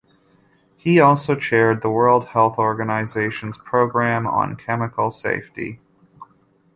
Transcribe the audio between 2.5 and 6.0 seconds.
Organization's Program on Chemical Safety.